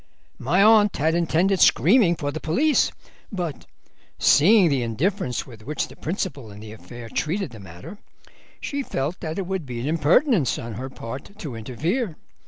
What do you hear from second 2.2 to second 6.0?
the police, but seeing the indifference with which the